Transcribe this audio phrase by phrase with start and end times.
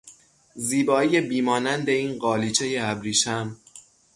[0.55, 3.57] زیبایی بیمانند این قالیچهی ابریشم